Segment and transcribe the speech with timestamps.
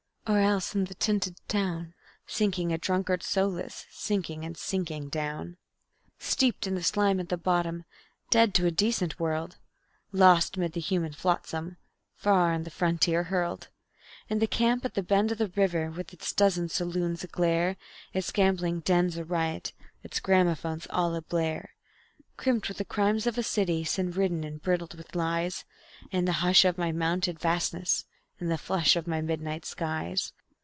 [0.27, 1.93] or else in the tented town
[2.27, 5.57] Seeking a drunkard's solace, sinking and sinking down;
[6.19, 7.83] Steeped in the slime at the bottom,
[8.29, 9.57] dead to a decent world,
[10.11, 11.75] Lost 'mid the human flotsam,
[12.15, 13.69] far on the frontier hurled;
[14.29, 17.75] In the camp at the bend of the river, with its dozen saloons aglare,
[18.13, 19.73] Its gambling dens ariot,
[20.03, 21.69] its gramophones all ablare;
[22.37, 25.65] Crimped with the crimes of a city, sin ridden and bridled with lies,
[26.11, 28.05] In the hush of my mountained vastness,
[28.39, 30.33] in the flush of my midnight skies.